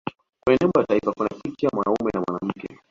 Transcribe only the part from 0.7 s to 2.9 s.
ya taifa kuna picha ya mwanaume na mwanamke